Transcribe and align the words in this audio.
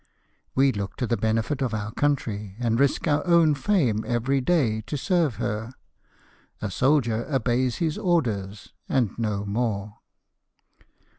We 0.55 0.71
look 0.71 0.95
to 0.95 1.05
the 1.05 1.15
benefit 1.15 1.61
of 1.61 1.75
our 1.75 1.91
country, 1.91 2.55
and 2.59 2.79
risk 2.79 3.07
our 3.07 3.23
own 3.27 3.53
fame 3.53 4.03
every 4.07 4.41
day 4.41 4.81
to 4.87 4.97
serve 4.97 5.35
her— 5.35 5.73
a 6.59 6.71
soldier 6.71 7.27
obeys 7.31 7.75
his 7.75 7.99
orders, 7.99 8.73
and 8.89 9.11
no 9.19 9.45
more." 9.45 9.97